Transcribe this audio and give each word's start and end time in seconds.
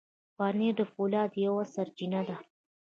پنېر 0.37 0.73
د 0.77 0.81
فولاد 0.91 1.31
یوه 1.45 1.63
سرچینه 1.73 2.21
ده. 2.27 2.37